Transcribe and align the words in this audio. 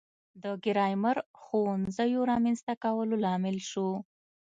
د 0.43 0.45
ګرامر 0.65 1.17
ښوونځیو 1.41 2.21
رامنځته 2.31 2.73
کولو 2.83 3.15
لامل 3.25 3.57
شو. 3.69 3.89